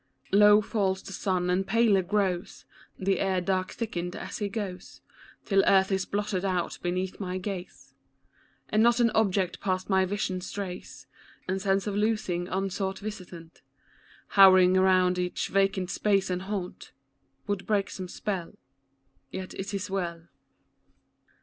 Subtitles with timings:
[0.31, 2.65] Low falls the sun, and paler grows
[2.97, 4.99] The air, dark thickened as he goes,
[5.45, 7.93] 'Till earth is blotted out beneath my gaze,
[8.69, 11.05] And not an object past my vision strays;
[11.47, 13.61] And sense of losing, unsought visitant,
[14.29, 16.93] Hov'ring around each vacant space and haunt,
[17.45, 18.53] Would break some spell,
[19.29, 20.23] Yet is it well.